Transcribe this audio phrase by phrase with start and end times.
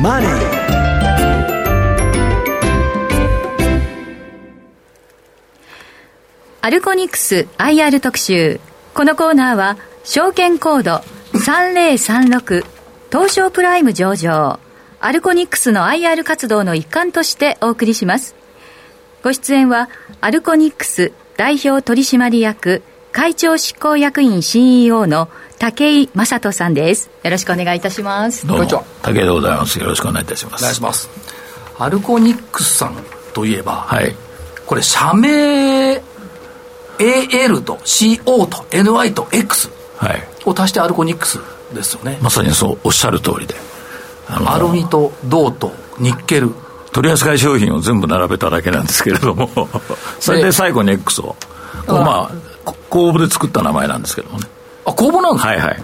[0.00, 0.30] マネー」
[6.60, 8.60] アルコニクス IR 特集。
[8.94, 11.02] このコーナーは証券コード
[11.32, 12.64] 3036
[13.10, 14.58] 東証プライム上場。
[15.00, 18.34] アルコニックスの IR 活動の一環としてお送りします。
[19.22, 19.88] ご出演は
[20.20, 25.28] アルコニックス代表取締役会長執行役員 CEO の
[25.58, 27.10] 武井正人さんです。
[27.22, 28.46] よろしくお願いいたします。
[28.46, 28.66] どうも。
[28.66, 29.78] 武井でございます。
[29.78, 30.62] よろしくお願いいたします。
[30.62, 31.08] お願いします。
[31.78, 32.96] アルコニックスさん
[33.32, 34.14] といえば、はい、
[34.66, 36.02] これ社名
[36.98, 39.70] AL と CO と NY と X
[40.44, 41.38] を足してアルコニックス
[41.72, 43.54] ですよね、まさにそうおっしゃる通りで。
[44.28, 46.52] アルミと銅とニッケル。
[46.90, 49.48] 取扱い商品を全部並べただけなんですけれども。
[50.18, 51.36] それで最後に X を。
[51.86, 52.47] まあ
[52.90, 54.46] 公募で作った名前なんですけどもね。
[54.84, 55.48] あ公募なんですか？
[55.48, 55.82] はいはい。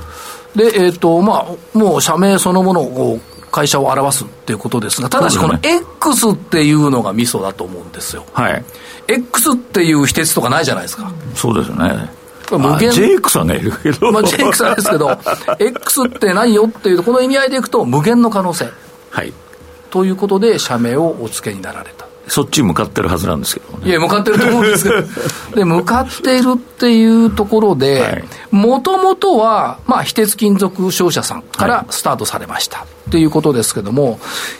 [0.56, 3.20] でえっ、ー、とまあもう社名そのものを
[3.50, 8.24] 会社を表すっていうことですがただしこの X っていうのがミソだと思うんですよ。
[8.32, 8.64] はい。
[9.06, 11.12] X っていう非鉄とかないじゃないですか。
[11.34, 12.10] そうですね。
[12.50, 15.18] 無限 JX はねいるけど、まあ、JX はですけど
[15.58, 18.68] X って何よっていうこの意味合いでいくと無限の可能性。
[19.10, 19.32] はい。
[19.90, 23.88] ということで社名をお付けになられたそっち向かってるはずなんですけどね。
[23.88, 25.02] いや、向かってると思うんですけど。
[25.56, 32.86] で、向かっているっていうところで、もともとは、まあ、非鉄金属商社さんからスタートされました。
[33.08, 34.18] っていうことですけども、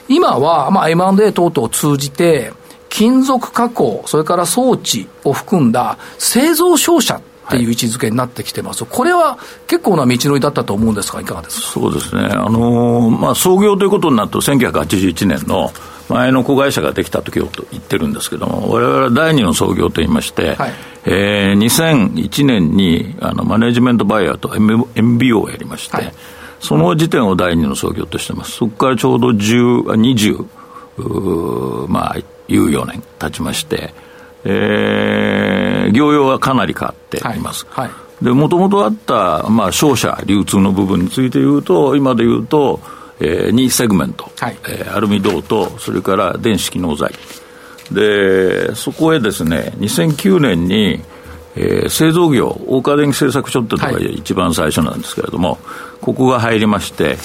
[0.09, 2.53] 今は、まあ、M&A 等々を通じて、
[2.91, 11.67] 金属加工、それから装置を含んだ製造商社っていう位置づけになってきてます、はい、これは結構な道のりだったと思うんですが、いかがですか？
[11.81, 15.73] そうですね、あのー、まあ、創業ということになると、1981年の
[16.08, 20.72] 前の子会社ができた時をと言ってるんですけども、われわれは第二の創業といいまして、はい、
[21.06, 26.12] えー、2001年にあのマネジメントバイヤーと MBO をやりまして、はい、
[26.60, 28.52] その時点を第二の創業としてます。
[28.52, 29.84] そこからちょうど10、
[30.97, 32.22] 20、まあ、い
[32.56, 33.94] う4年経ちまして、
[34.44, 37.66] えー、業用はかなり変わっています。
[37.70, 42.81] はいはい、で、もともとあった、まあ、商社流通の部分について言うと、今で言うと、
[43.20, 47.12] えー、2セグメント、はい、えー、アルミ銅と、それから電子機能材。
[47.92, 51.00] で、そこへですね、2009年に、
[51.56, 55.58] えー、製造業、大川電機製作所ってところが一番最初なんですけれども、はい、
[56.00, 57.16] ここが入りまして、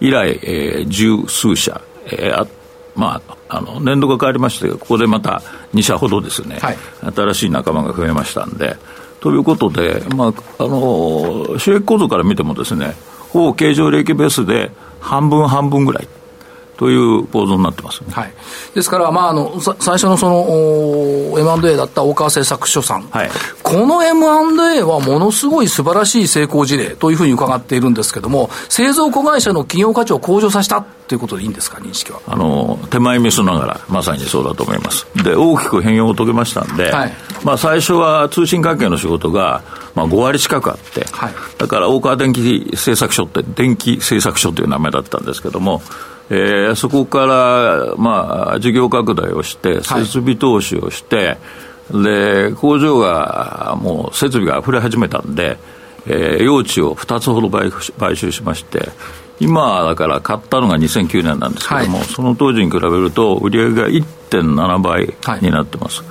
[0.00, 2.46] 以来、えー、十数社、えー、あ
[2.94, 5.40] まあ、あの年度が変わりまして、ここでまた
[5.72, 6.76] 2社ほどですね、はい、
[7.14, 8.76] 新しい仲間が増えましたんで、
[9.20, 12.96] ということで、まあ、あの収益構造から見てもですね、
[13.30, 16.08] ほぼ経常利益ベースで半分半分ぐらい。
[16.78, 18.32] という構造になってます、ね、はい、
[18.72, 23.30] ですから、まあ、あの最初のその M&A だった大川製作所さん、はい、
[23.64, 32.20] この M&A はものすごい素晴らしい成功事例というふうに伺っているんですけれども、製造子会社の企業価値を向上させたということでいいんですか、認識は？
[32.28, 35.04] あの手前味噌ながら、まさにそうだと思います。
[35.24, 39.62] で、大きく変容を遂げましたんで、はい、まあ、最初は通信関係の仕事が、
[39.94, 45.82] まあ、5割近くあって、はい、だから大川電気製作所って、電気製作所という名前だったんですけども、
[46.30, 51.38] えー、そこから、まあ、事業拡大をして、設備投資をして、
[51.90, 55.58] はい、で、工場が、もう設備が溢れ始めたんで、
[56.06, 58.90] えー、用地を2つほど買買収しまして、
[59.40, 66.02] 今、だから買ったのが2009年なんですけども、はい、その当時に比べると、売上が1.7倍になってます。
[66.02, 66.08] はい、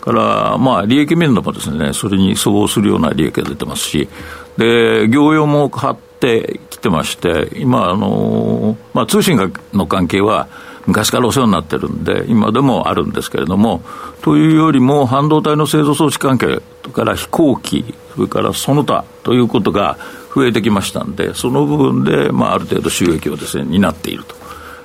[0.00, 4.08] から、まあ、利益面でもですね、それに相応するような利益が出てますし、
[4.56, 9.38] で、業用も買ってきてまして、今、あのまあ、通信
[9.72, 10.48] の関係は
[10.86, 13.82] 昔からお世話になってるんで、今でもあるんですけれども、
[14.22, 16.60] というよりも、半導体の製造装置関係
[16.92, 19.98] から飛行機、それからその他ということが
[20.34, 24.39] 増えてきましたんで、その部分で、まあ、ある程度収益をですね、担っていると。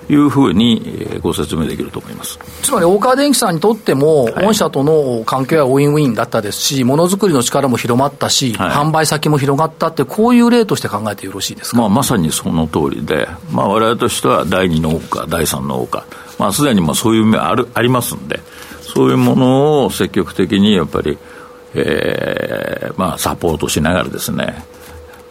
[0.10, 2.40] いうふうにご説明できると思います。
[2.62, 15.88] つまり大川電機さんにとっても、御社との関係はウィンウィンだったですし、ものづくりの力も広まったし、はい、販売先も広がったって、こういう例として考えてよろしいですか、まあ、まさにその通りで、まあ、我々としては第2の大第3の大
[16.38, 18.40] まあ、すでにもそういう面あるありますんで、
[18.82, 21.18] そういうものを積極的にやっぱり、
[21.74, 24.64] えーまあ、サポートしながらですね、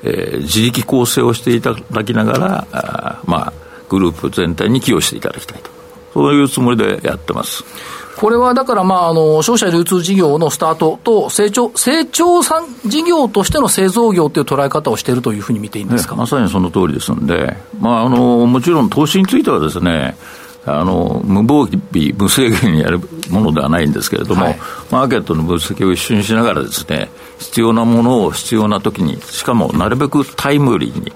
[0.02, 3.52] えー、自力構成をしていただきながら、あまあ、
[3.88, 5.70] グループ全体に寄与していただきたいと、
[6.12, 7.64] そういうつもりでやってます。
[8.16, 20.16] これはだから、まあ、あの、商社流通事業のスタートと、成長、成長産事業としての製造業という捉え方をしているというふうに見ていいんですか、まさにその通りですんで、まあ、あの、もちろん投資についてはですね、
[20.66, 22.98] あの無防備、無制限にやる
[23.28, 24.58] ものではないんですけれども、はい、
[24.90, 31.12] マーケットの分析を一緒にしながらですね、必要なものを必要な時に、しかもなるべくタイムリーに、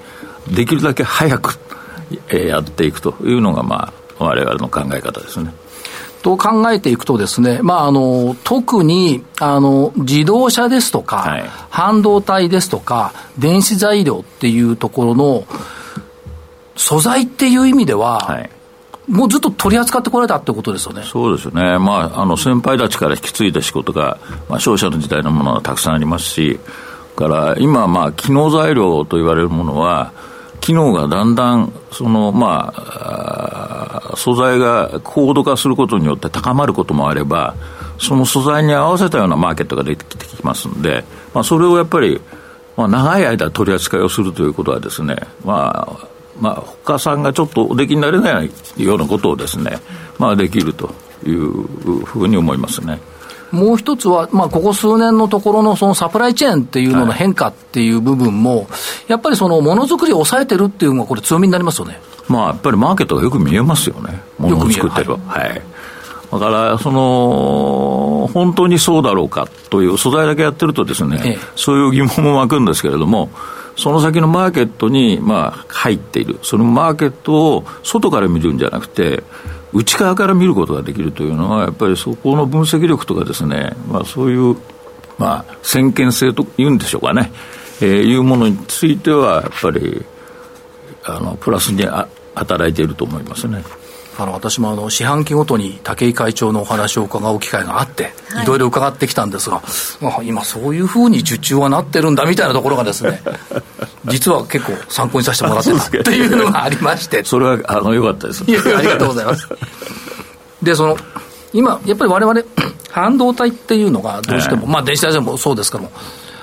[0.54, 1.67] できるだけ早くえー、
[2.30, 5.52] やっていくというのが、まあ、我々の考え方ですね。
[6.22, 15.46] と考えていくとですね、まあ、あの、特に、あの、自動車ですとか、はい、半導体ですとか、電子材料っていうところの、
[16.76, 18.50] 素材っていう意味では、はい、
[19.08, 21.02] もうずっと取り扱ってこられたってことですよね。
[21.04, 21.78] そうですよね。
[21.78, 24.18] まあ、あの、先輩たちから引き継いだ仕事が、
[24.48, 26.58] まあ、商社の時代のものはたくさんありますし、
[27.16, 30.12] から今、まあ、機能材料と言われるものは、
[30.60, 37.54] 機能がだんだん、その、まあ、素材が高度化することによって高まることもあれば、
[37.98, 42.20] その素材に合わせたようなマーケットが出てきますんで、まあ、それをやっぱり、
[42.76, 46.08] まあ、長い間取り扱いをするということはですね、まあ、
[46.40, 49.78] まあ、他さんがちょっとおできになれないようなことをですね、
[50.18, 50.94] まあ、できると
[51.26, 51.50] いう
[52.04, 53.00] ふうに思いますね。
[53.50, 58.66] もう一つは、まあ、ここ数年のところのそのサプライチェーンっていうのの変化っていう部分も、はい、
[59.08, 62.00] やっぱりそのものづくりを抑えてるっていうのが、これ、強みになりますよね。
[62.28, 65.18] まあ、やっぱりマーケットがよく見えますよね、ものを作ってる、は。
[65.36, 65.62] い、はい、
[66.32, 73.30] だから、その、本当にそうだろうかという、素材だけやってるとですね、ええ、そういう疑問も湧くんですけれども、
[73.78, 79.22] その先のマーケットに、まあ、入っている、そのマーケットを外から見るんじゃなくて、
[79.72, 84.56] 内側から見ることができるというのは、やっぱりそこの分析力とかですね、まあ、そういう、
[85.16, 87.30] まあ、先見性というんでしょうかね、
[87.80, 90.04] えー、いうものについては、やっぱり、
[91.04, 93.62] あの、プラスにあ働いていると思いますね。
[94.20, 99.62] あの私もあの四半期ごとに武井会長のお話を伺う機会があって、はい、いろいろ伺ってきたんですが、
[100.00, 103.22] まあ、今そういうふうに受注はなってるんだみたいなところがですね
[104.06, 107.24] 実は結構参考にさせてもらってたっていうのがありまして。
[107.24, 108.44] それはあのよかったです。
[108.46, 109.48] いやありがとうございます。
[110.62, 110.96] でその
[111.52, 112.40] 今やっぱり我々
[112.90, 115.90] 半導体っていうのがどうしても、まあ電子体でもそうですけども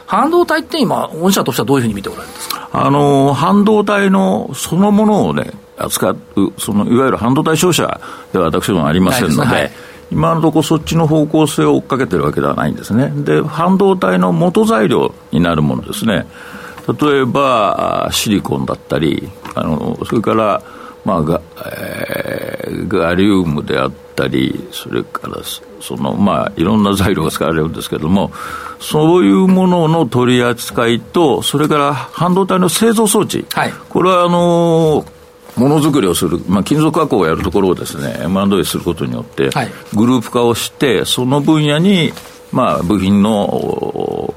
[0.05, 2.69] 半導体って今、御社としてはどういうふうに見ておられるんですか？
[2.71, 6.17] あの半導体のそのものをね、扱う、
[6.57, 7.99] そのいわゆる半導体商社
[8.31, 9.71] では私どもありませんので、はい、
[10.11, 13.11] 今のところそっちの方向性を追っかけてるわけではないんですね。
[13.15, 16.25] で、半導体の元材料になるものですね。
[16.87, 20.61] 例えば、シリコンだったり、あの、それから、
[21.03, 25.37] まあガえー、ガリウムであったり、それから
[25.79, 28.31] その、まあ、いろんな材料が使われるんですけれども、
[28.79, 35.05] そういうものの取り扱いと、それから半導体の製造装置、はい、これはあの
[35.57, 39.49] ものづくりをする、まあ、金属加工をやるところをですね、M&A することによって、
[39.93, 42.11] グループ化をして、その分野に、
[42.51, 44.33] まあ、部品の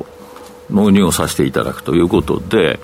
[0.71, 2.79] 納入をさせていただくということで、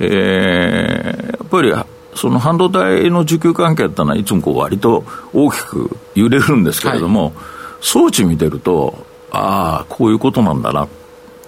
[0.00, 1.72] えー、やっぱり、
[2.14, 7.32] その半導体の需給関係ってのはいつもこう割と大きく揺れるんですけれども、はい、
[7.80, 10.88] 装置見てると、ああ、こういうことなんだな。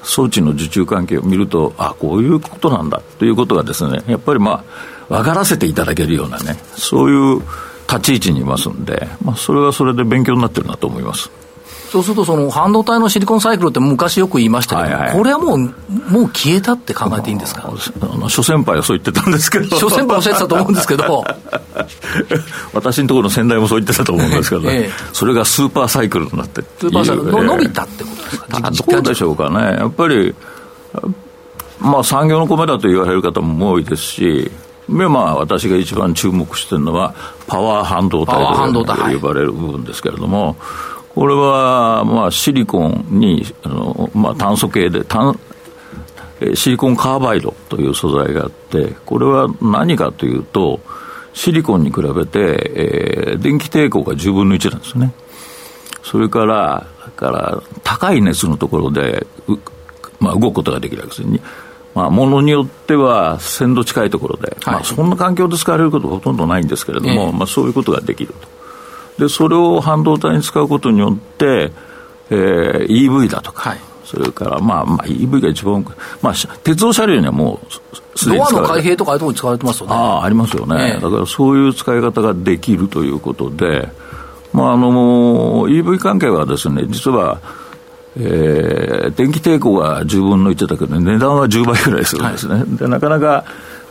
[0.05, 3.03] 装置の受注関係を見ると、ああ、こういうことなんだ。
[3.19, 4.65] ということがですね、やっぱりまあ、
[5.09, 7.43] 分からせていただけるようなね、そういう
[7.89, 11.31] 立ち位置にいますんで、まあ、それはそれで勉強になってるなと思います。
[11.91, 15.65] そうすると、その半導体のシリコンサイクルって昔よく言いましたけど、はいはい、これはもう、も
[16.23, 17.71] う消えたって考えていいんですか？
[18.01, 19.77] あの諸先輩はそう言ってたんですけど。
[19.77, 21.23] 諸先輩おっしゃってたと思うんですけど。
[22.73, 28.93] 私のところの先代もそう言ってたと思うんですけど、ね、ええ、それがスーパーサイクルになってスーパーサイクル、えー、伸びたってことですか？
[28.93, 29.77] どうでしょうかね。
[29.79, 30.35] やっぱり、
[31.79, 34.51] まあ産業の米だと言われる方も多いですし、
[34.89, 37.15] でまあ、私が一番注目しているのは、
[37.47, 40.57] パワー半導体と呼ばれる部分ですけれども、
[41.15, 45.39] これは、まあ、シリコンに、あのまあ、炭素系で、炭
[46.55, 50.81] シリコンカーバイドという素材があって、これは何かというと、
[51.35, 55.13] シリコンに比べて、えー、電気抵抗が10分の1なんですね。
[56.03, 59.27] それから、から高い熱のところで、
[60.19, 61.41] まあ、動くことができるわけですね。
[61.95, 68.35] まあ、ものによっては1000度近いところで、はい、まあ、そんな環境で使われることはほとんどないんですけれども、えー、まあ、そういうことができる
[69.19, 69.25] と。
[69.25, 71.71] で、それを半導体に使うことによって、
[72.31, 75.85] えー、EV だとか、はい、それから、まあ、まあ、EV が一番、
[76.23, 76.35] まあ、
[76.65, 79.95] 鉄道車両にはもうすでにドアの開閉とかああいうところに使われてますよね。
[79.95, 83.89] ああ、ありますよね、えー、だからそういう使い方ができるということで、
[84.53, 87.41] まあ、あの、EV 関係はですね、実は、
[88.17, 92.55] えー、電気抵抗が10分の1だけど、値段は10倍ぐらいするんですね。
[92.57, 93.45] はい、でなかなか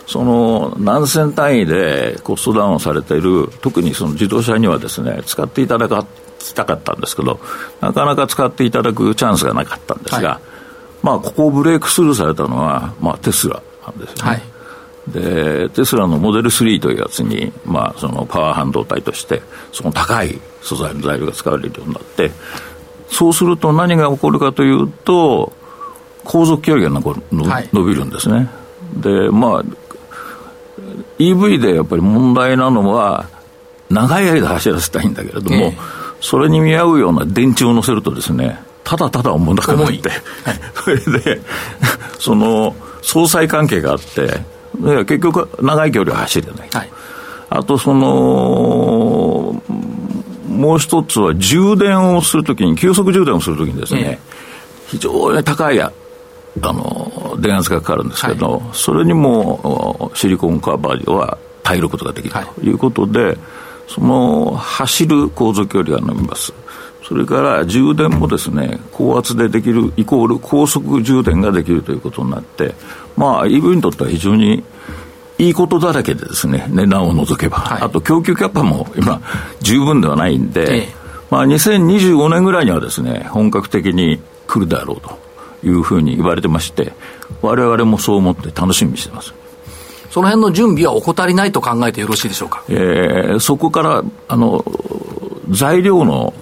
[0.07, 7.39] その何千単位でコストダウンされている、特にその自動車にはですね、使っていただきたかったんですけど、
[7.79, 10.39] なかなか使っていただくチャンスがなかったんですが、はい、
[11.01, 14.21] まあ、ここをブレイクスルーされたのは、まあ、テスラなんですよね。
[14.23, 14.41] はい
[15.07, 22.31] で、テスラのモデル3というやつに、まあ、そのパワー半導体として、その高い素材の材料が使われるようになって、
[23.11, 25.53] そうすると何が起こるかというと、
[26.23, 27.01] 航続距離が
[27.31, 28.49] 伸びるんですね。
[28.95, 29.63] で、まあ、
[31.19, 33.27] EV でやっぱり問題なのは、
[33.89, 35.73] 長い間走らせたいんだけれども、えー、
[36.21, 40.09] それに見合うような電池を乗せるとですね、ただただ重たくなって、
[40.83, 41.41] それで、
[42.17, 44.41] その、相殺関係があって、
[45.05, 46.69] 結局、長い距離は走れない。
[46.71, 46.89] はい、
[47.49, 49.20] あと、その、
[50.61, 54.31] もう一つは充電をするときに、急速充電をするときにですね、え
[54.87, 55.91] 非常に高いあ
[56.59, 62.71] の電圧がかかるんですけど、はい、それにもシリコンカバーは耐えることができるとい。
[62.71, 63.37] うことで、はい、
[63.87, 66.53] その走る航続距離が伸びます。
[67.07, 72.75] それから充電もですね、高圧でできるイコール高速充電ができるということになって、
[73.17, 74.63] まあ EV にとっては非常に
[75.41, 79.19] いいことだらけでですね、値段を除けば、はい、あと供給キャパも今、
[79.59, 80.89] 十分ではないんで、ええ、
[81.31, 85.17] まあ、2025年ぐらいにはですね、本格的に来るだろうと
[85.67, 86.93] いうふうに言われてまして、
[87.41, 89.33] われわれもそう思って楽しみにしてます。
[90.11, 92.63] その辺の準備は怠りないと考えてよろしいでしょうか？
[92.69, 94.63] えー、そこから、あの、
[95.49, 96.35] 材料の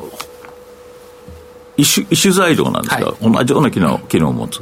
[1.77, 4.61] 一種一種材料なんですが、はい、同じような機能機能を持つ。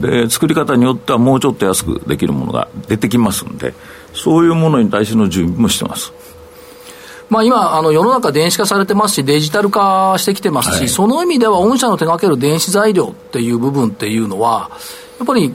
[0.00, 3.74] で作り方によってはもうちょっと安くできるものが出てきますんで
[4.14, 6.12] そういうものに対しての準備もしてます。
[7.30, 14.70] まあ、今、あの世の中電子化されてますし、デジタル化してきてますし、はい、その意味では、御社の手掛ける電子材料っていう部分っていうのは、
[15.18, 15.54] やっぱり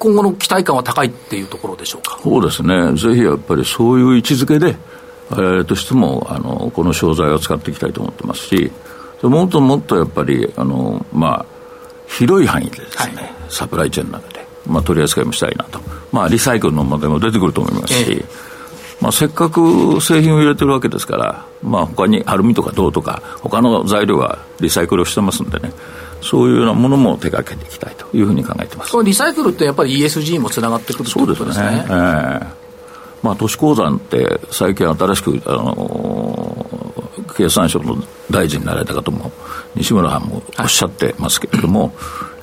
[0.00, 2.18] 今後の期待感は高いっていうところでしょうか？
[2.20, 4.76] そうですね、ぜひやっぱりそういう位置づけで、
[5.30, 8.72] 我々としてもあのこの商材を使っていきたいと思ってますし、
[9.22, 11.57] もっともっとやっぱり、あのまあ、
[12.08, 15.80] 広い範囲でですね、はい、サプライチェーンの中で、まあ、取り扱いもしたいなと、
[16.12, 18.24] まあ、リサイクルの問題も出てくると思いますし、ええ。
[19.00, 25.72] まあ、せっかく製品を入れてるわけですから、まあ、他にアルミとか銅とか、他の材料はリサイクルをしてますんでね、
[26.20, 28.92] そういうようなものも手掛けていきたいというふうに考えてます。
[28.92, 31.66] このリサイクルってやっぱり ESG もつながってくるということですね。
[31.66, 32.68] そうですね、えー
[33.22, 37.96] まあ、都市鉱山って最近新しく、あのー、経産省の
[38.30, 39.30] 大臣になられた方も
[39.78, 41.92] 西村さんもおっしゃってますけれども、はい、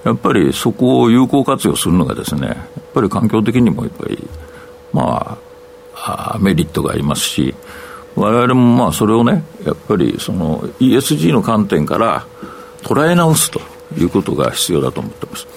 [0.05, 2.57] やっぱりそこを有効活用するのがですねやっ
[2.93, 4.27] ぱり環境的にもやっぱり
[4.93, 5.37] ま
[5.93, 7.55] あメリットがありますし、
[8.15, 12.25] 我々もまあそれをね、やっぱりその ESG の観点から
[12.83, 13.59] 捉え直すと
[13.97, 15.47] いうことが必要だと思ってます。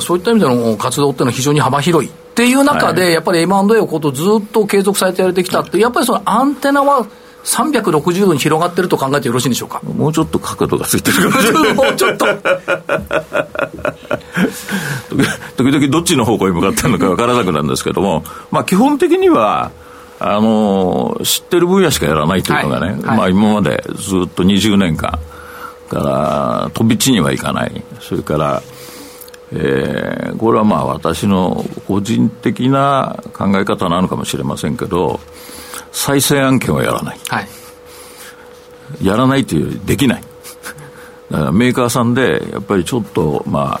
[0.00, 7.06] そういった意味での活動っていうのは非常に幅広いっていう中で、はい、やっぱり M&A をことずっと継続されてやれてきたって、やっぱりそのアンテナは
[7.44, 9.80] 360度に広がってると考えてよろしいんでしょうか？
[9.82, 12.26] もうちょっと角度がついてるかもしれないもうちょっと。
[15.56, 19.70] 時々どっちの方向に向かってるのか分からなくなるんですけども、まあ基本的には、
[20.18, 25.18] あの知ってる分野しかやらないというのがね、はいはい、まあ今までずっと20年間
[25.88, 27.82] から飛び地にはいかない。
[28.00, 28.62] それから、
[29.52, 35.18] えー、これはまあ私の個人的な考え方なのかもしれませんけど、
[35.92, 37.18] 再生案件はやらない。
[37.28, 40.22] はい、やらないというよりできない。
[41.30, 43.80] だからメーカーさんで、やっぱりちょっと、ま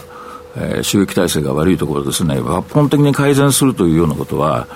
[0.56, 4.68] えー、収益体制が悪いところですね、抜本的に改善するというようなことは、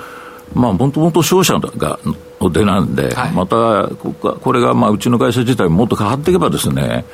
[0.55, 1.99] まあ、もともと商社が
[2.40, 7.05] の出なんで、はい、またこれが、まあ、うちの会社自体もっと変わっていけばですね、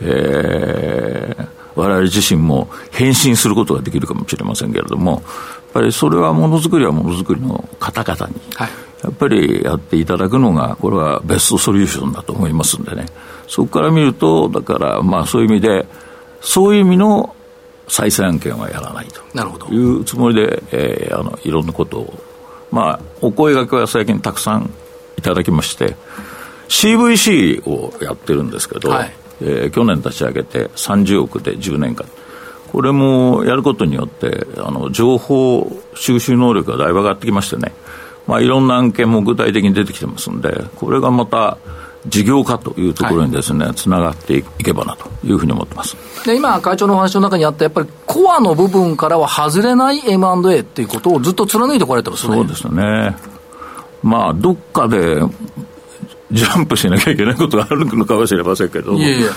[0.00, 5.22] えー、我々自身も変身することができるかもしれませんけれども、やっ
[5.74, 13.06] ぱりそれはものづくりはものづくりの方々に、はいやっぱりやっていただくのが、これはベストソリューションだと思いますんでね、
[13.46, 15.86] そこから見ると、だから、まあそういう意味で、
[16.40, 17.34] そういう意味の
[17.88, 19.20] 再生案件はやらないと。
[19.72, 22.18] いうつもりで、えー、あのいろんなことを、
[22.70, 24.70] まあ、お声がけは最近たくさん
[25.16, 25.96] いただきまして、
[26.68, 32.06] CVC をやってるんですけど、はい、えー、去年立ち上げて30億で10年間。
[32.70, 37.72] これもやることによって、あの情報収集能力がだいぶ上がってきましてね、
[38.28, 41.56] まあ、いろんな案件も具体的に出てきてますんで、これがまた
[42.06, 52.34] 事業化というところにですね、つ、な、がっていけばなというふうに思ってますで今、会長のお話の中にあった、やっぱりコアの部分からは外れない M&A っていうことをずっと貫いてこられてますね。
[52.34, 53.16] そうですね。
[54.02, 55.22] まあ、どっかで
[56.30, 58.92] ジャンプしなきゃいけないことがあるのかもしれませんけど。
[58.92, 59.30] いやいや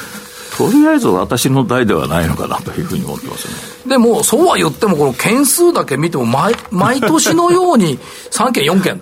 [0.58, 3.89] とりあえず私の代ではないのかなというふうに思ってますね。
[3.89, 7.98] でも、そうは言っても、この件数だけ見ても毎、 毎年のように
[8.31, 9.01] 3件、4件。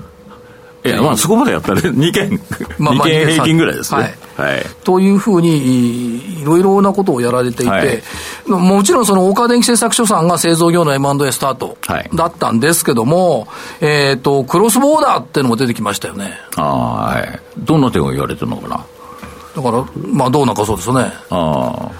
[0.85, 2.39] いや、まあそこまでやったら 2件、
[2.77, 4.01] まあ、2件平均ぐらいですね。
[4.01, 4.53] はい。
[4.53, 8.01] はい、というふうに、いろいろなことをやられていて、はい、
[8.47, 11.77] もちろんその岡電機製作所さんが製造業の M&A スタート
[12.15, 13.47] だったんですけども、はい、
[13.81, 16.39] えっ、と、クロスボーダーっていうのも出てきましたよね。
[16.55, 17.39] はい。
[17.57, 18.85] どんな点を言われてるのかな？
[19.55, 21.11] だから、まあ、どうなんかそうですよね。
[21.29, 21.91] そ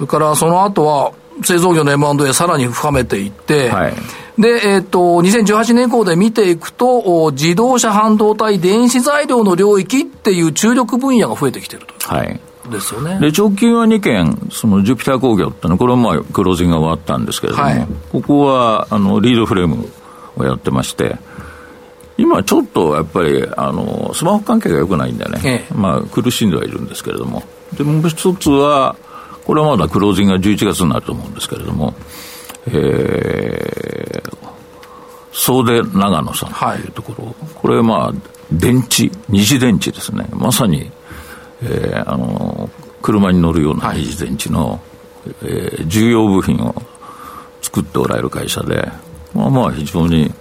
[0.00, 1.12] れから、その後は、
[1.42, 3.94] 製造業の M&A さらに深めていって、はい、
[4.38, 12.14] で、えっ、ー、と、2018年以降で見ていくと、自動車半導体、電子材料の領域っていう注力分野が増えてきてると。
[12.14, 12.40] はい。
[12.70, 13.18] ですよね。
[13.18, 19.88] で、直近は2件、そのジュピター工業ってのは、これはまあ、クロージングが終わったんですけれども、はい、ここは、あの、リードフレーム
[20.36, 21.16] をやってまして、
[22.18, 27.44] 今ちょっとやっぱり、あの、スマホ関係が良くないんでね、ええ、まあ、苦しんではいるんですけれども、
[27.76, 28.96] で、もう一つは、
[29.46, 31.94] これはまだクロージングが11月になると思うんですけれども、
[32.66, 34.36] えー、
[35.32, 36.88] 総出長野さんとい。
[36.88, 40.26] うところ、はい、これまあ、電池、二次電池ですね。
[40.32, 40.90] まさに、
[41.62, 42.68] えー、あの、
[43.00, 44.80] 車に乗るような二次電池の、はい、
[45.42, 46.74] えー、重要部品を
[47.62, 48.90] 作っておられる会社で、
[49.34, 50.32] まあまあ非常に、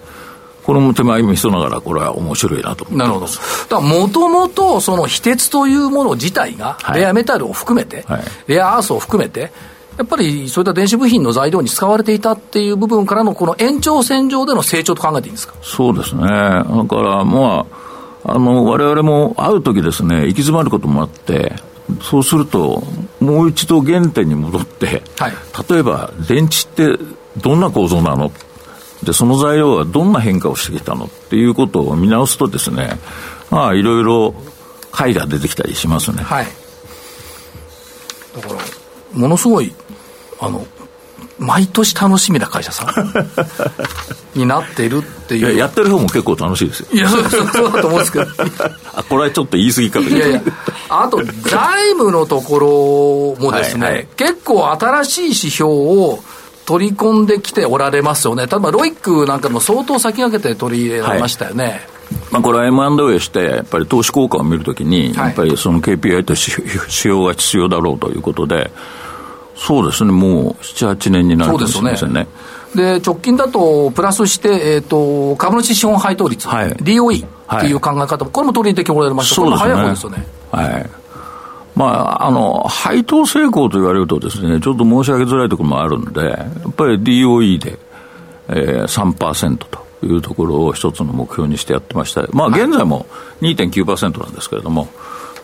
[0.68, 3.26] これも手前味噌ながら、これは面白いなと思なるほど。
[3.26, 9.54] だからもともと、その非鉄というもの自体が、レアメタルを含めて、はい、レアアースを含めて、
[9.98, 15.56] やっぱりそういった電子部品の材料に使われていたっていう部分からの、この延長線上での成長と考えていいんですか？
[15.62, 16.22] そうですね。
[16.24, 16.66] だか
[17.02, 17.66] ら、ま
[18.26, 21.56] あ、あの、我々も会うときですね、行き詰まることもあって、
[22.02, 22.84] そうすると、
[23.22, 25.34] もう一度原点に戻って、はい、
[25.70, 27.04] 例えば、電池って
[27.38, 28.30] どんな構造なの？
[29.04, 33.00] で、その材料はどんな変化をしてきたのっていうことを見直すとですね、
[33.52, 34.34] まあ、いろいろ
[34.92, 36.24] 解が出てきたりしますね。
[36.24, 36.48] はい。
[38.36, 38.60] だから、
[39.14, 39.74] ものすごい
[40.40, 40.66] あの
[41.40, 43.14] 毎年楽しみな会社さん
[44.38, 45.56] になっているっていう。
[45.56, 46.88] やってる方も結構楽しいですよ。
[46.92, 48.26] いやそうそうだと思うんですけど。
[48.96, 50.42] あこれはちょっと言い過ぎかもいやいや。
[50.90, 56.20] あと財務のところもですね、はいはい、結構新しい指標を
[56.68, 58.46] 取り込んできておられますよね。
[58.46, 61.80] 例えばロイックなんかも相当先駆けて取り入れられましたよね、はい。
[62.30, 68.70] まあ、これは M&A して、やっぱり投資効果を見るときに、やっぱりその KPI と指標が必要だろうということで、
[69.56, 72.28] そうですね、もう7、8年になるかもしれませんね。
[72.76, 78.26] で直近だと、プラスして、えーと、株主資本配当率、はい、DOE っていう考え方。
[78.26, 80.28] も、これも取り入れてこられました、そうですね、早い方ですよね。
[80.52, 80.90] はい
[81.78, 87.78] まあ、あの、配当成功と言われるとですね、ちょっと申し上げづらいところもあるんで、やっぱり DOE で、
[88.50, 92.26] えー、3%というところを一つの目標にしてやってました。
[92.32, 93.06] まあ、現在も
[93.42, 94.88] 2.9%なんですけれども、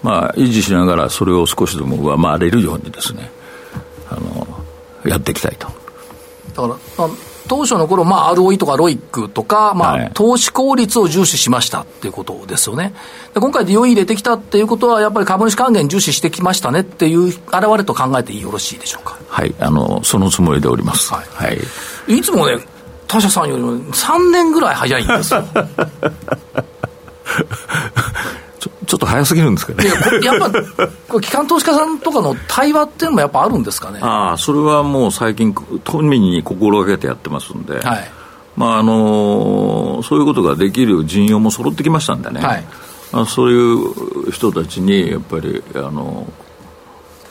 [0.02, 3.30] まあ、維持しながらそれを少しでも上回れるようにですね、
[4.10, 4.48] あの
[5.06, 5.68] やっていきたいと。
[6.56, 7.10] だから
[7.48, 12.94] 当初の頃、まあ、ROE とかロイックとか、まあ、はい、投資効率を重視しましたっていうことですよね。
[13.34, 17.38] 今回 DOE 入れてきたっていうことは、やっぱり株主還元重視してきましたねっていう現
[17.78, 19.18] れと考えてよろしいでしょうか。
[19.28, 21.14] はい、あの、そのつもりでおります。
[21.14, 21.26] はい。
[21.30, 22.58] はい、いつもね、
[23.08, 25.44] 他社さんよりも3年ぐらい早いんですよ。
[28.86, 29.90] ちょっと早すぎるんですかね。
[30.24, 30.52] やっぱ、
[31.10, 34.00] これ機関投資家さんとかの対話っていうのもやっぱあるんですかね？
[34.02, 38.12] ああ、それはもう最近、都民に心がけてやってますんで、はい、
[38.56, 42.66] まああのそういうことができる陣容も揃ってきましたんでね、はい、
[43.12, 46.28] まあ、そういう人たちにやっぱり、あの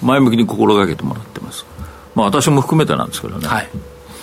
[0.00, 1.64] 前向きに心がけてもらってます。
[2.14, 3.48] まあ私も含めてなんですけどね。
[3.48, 3.68] はい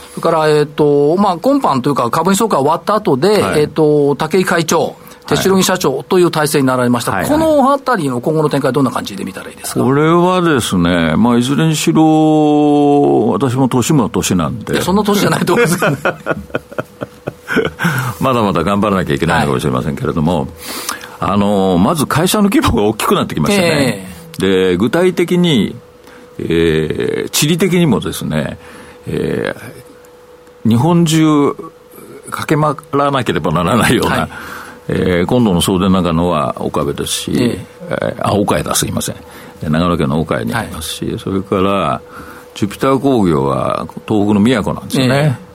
[0.10, 4.96] それから、えっ、ー、と、まあ、今般というか、株主総会終わった後で、はい、えっ、ー、と、武井会長、
[5.38, 9.84] 手代木社長という体制になられました、はい、このあたりの今後の展開、どんな感じで見たらいいですか？
[9.84, 14.82] これはですね、まあ、いずれにしろ、私も年も年なんで。
[14.82, 15.98] そんな年じゃないと思うんですけど、ね、
[18.22, 20.48] まだまだ頑張らなきゃいけないかもしれませんけれども、はい、
[21.20, 23.68] あのまず会社の規模が大きくなってきましたね。
[23.70, 25.76] えー、で具体的に、
[26.38, 28.58] えー、地理的にもですね、
[29.08, 31.54] えー、日本中
[32.30, 34.30] 駆け回らなければならないような、はい
[34.90, 39.16] えー、今度の送電長野は岡部ですし、ええー、あ、岡谷だ、すいません。
[39.62, 42.02] 長野県の岡谷にありますし、はい、それから、
[42.56, 45.40] ジュピター工業は東北の宮古なんですよね。
[45.46, 45.50] え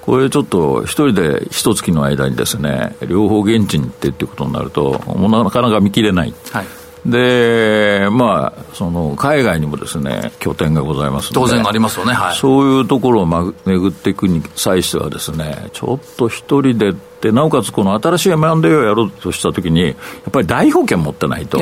[0.00, 6.34] これちょっと一人で一月の間にですね、両方現地に行ってっていうことになると、もうなかなか見切れない。
[6.50, 19.94] はいで、まあ、その海外にもですね拠点がございます当然ありますよね、はい、そういうところを巡っていくに際してはですね、ちょっと一人でで、なおかつこの新しい M&A をやろうとしたときに、やっ
[20.32, 21.60] ぱり大保険持ってないと、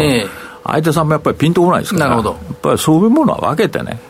[0.65, 2.31] 相手さんもやっぱりピンとこないですから、なるほど。
[2.31, 4.01] やっぱりそういうものは分けてね、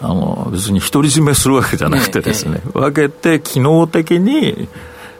[0.00, 4.68] あの別に独り占めするわけじゃなくてですね、分けて機能的に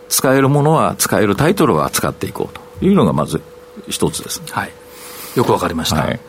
[0.09, 3.41] 使えるものは使えるタイトルは使っていこうというのがまず
[3.89, 4.73] 一つです、はい
[5.37, 5.97] よくわかりました。
[5.97, 6.21] はい。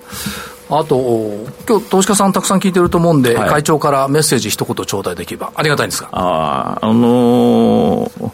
[0.69, 5.51] あと、今日投資家さんたくさん聞いてると思うんで、はい、会長からメッセージ一言頂戴できれば。
[5.55, 8.31] ありがたいんですかああのー、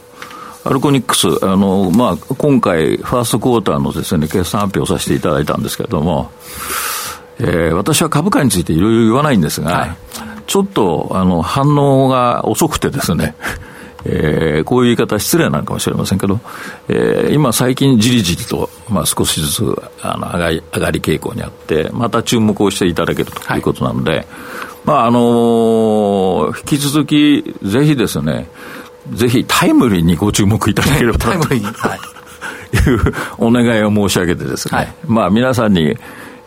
[0.66, 6.32] アルコニックス、あのまあ、今回、ファーストクォーターのです、ね、決算発表させていただいたんですけれども、
[7.40, 9.98] えー、私は株価についていろいろ言わないんですが、はい、
[10.48, 13.36] ちょっとあの反応が遅くてですね、
[14.06, 16.40] えー、こういう言い方失礼なのかもしれませんけど、
[16.90, 23.60] えー、今最近じりじりと、まあ、少しずつあの上がり上がり傾向にあって、また注目をしていただけるとい。
[23.60, 24.26] うことなので、はい、
[24.84, 28.50] まああのー、引き続きぜひですね、
[29.12, 31.28] ぜひタイムリーにご注目いただければと。
[31.28, 32.00] タイムリーはい。
[32.74, 35.96] いうお願いを申し上げてですね、はい、まあ皆さんに、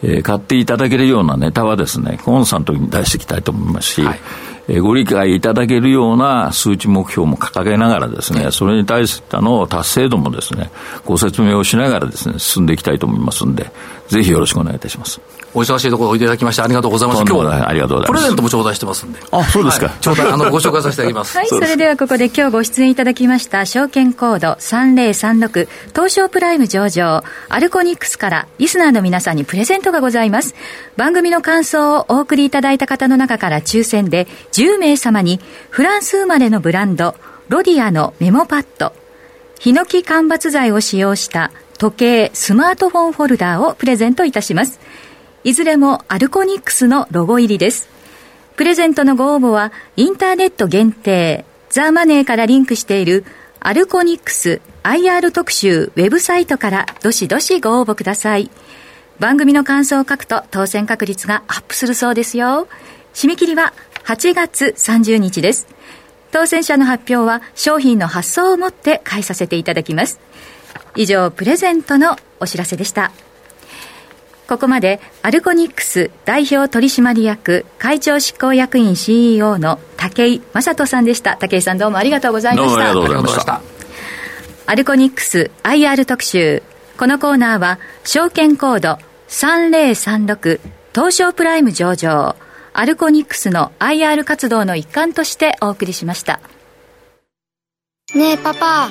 [0.03, 4.19] えー、買っていただけるようなネタはですね、コンスタントに出していきたいと思いますし、はい。
[4.19, 10.71] えご理解いただけるような数値目標も掲げながらですね、それに対しての達成度もですね、
[11.05, 13.71] ご説明をしながらですね、進んでいきたいと思いますんで、
[14.09, 15.21] ぜひよろしくお願いいたします。
[15.57, 17.23] お忙しいところおいでいただきましてありがとうございます。
[17.25, 18.21] 今日ありがとうございます。
[18.21, 19.21] プレゼントも頂戴してますんで。
[19.31, 19.87] あ、そうですか。
[19.87, 21.39] はい、頂戴、あの、ご紹介させていただきます。
[21.39, 30.55] はい、それではここで今日ご出演いただきました、証券コード3036、東証プライム上場、アルコニックスからリスナーの皆さんにプレゼントがございます。
[30.99, 34.27] 番組の感想をお送りいただいた方の中から抽選で
[34.57, 35.39] 10名様に、
[35.69, 37.15] フランス生まれのブランド、
[37.49, 38.95] ロディアのメモパッド、
[39.61, 44.81] ヒノキ間伐材を使用した時計、スマートフォンホルダーをプレゼントいたします。
[45.45, 47.91] いずれもアルコニックスのロゴ入りです。
[48.57, 53.27] プレゼントのご応募は、インターネット限定、ザー・マネーからリンクしている、
[53.61, 58.49] アルコニックス IR 特集ウェブサイトからどしどしご応募ください。
[59.19, 62.69] 番組の感想を書くと当選確率がアップするそうですよ。
[63.13, 63.75] 締め切りは
[64.07, 65.67] 8月30日です。
[66.31, 70.21] 当選者の発表は商品の発送をもって返させていただきます。
[70.95, 73.11] 以上、プレゼントのお知らせでした。
[74.47, 83.61] ここまでアルコニックス代表取締役会長執行役員 CEO の武井正人さんでした武井さんどうもありがとうございましたありがとうございました
[84.67, 86.63] アルコニックス IR 特集
[86.97, 90.61] このコーナーは証券コード3036
[90.95, 92.37] 東証プライム上場
[92.79, 96.41] アルコニックスの IR 活動の一環としてお送りしました。
[98.15, 98.91] ねえパパ。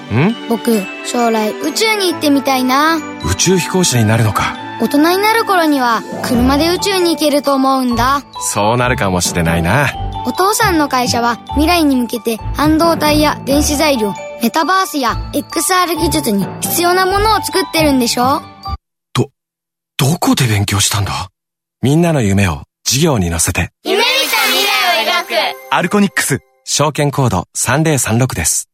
[0.49, 2.97] 僕将来宇宙に行ってみたいな。
[3.29, 4.57] 宇宙飛行士になるのか。
[4.81, 8.23] 大人になる頃には車で宇宙に行けると思うんだ。
[8.53, 9.87] そうなるかもしれないな。
[10.25, 18.41] お父さんの会社は未来に向けて半導体や電子材料メタバースや XR 技術に必要なものを作ってるんでしょ？
[19.13, 19.29] ど、
[19.97, 21.29] どこで勉強したんだ？
[21.83, 23.71] みんなの夢を事業に乗せて。
[23.83, 25.33] 夢見た未来を描く。
[25.71, 26.39] アルコニックス。
[26.63, 28.69] 証券コード3036です